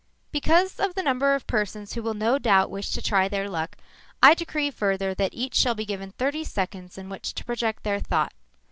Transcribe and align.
_"_Because 0.41 0.83
of 0.83 0.95
the 0.95 1.03
number 1.03 1.35
of 1.35 1.45
persons 1.45 1.93
who 1.93 2.01
will 2.01 2.15
no 2.15 2.39
doubt 2.39 2.71
wish 2.71 2.89
to 2.89 3.03
try 3.03 3.27
their 3.27 3.47
luck, 3.47 3.77
I 4.23 4.33
decree 4.33 4.71
further 4.71 5.13
that 5.13 5.35
each 5.35 5.53
shall 5.53 5.75
be 5.75 5.85
given 5.85 6.09
thirty 6.13 6.43
seconds 6.43 6.97
in 6.97 7.07
which 7.07 7.35
to 7.35 7.45
project 7.45 7.83
their 7.83 7.99
thought. 7.99 8.33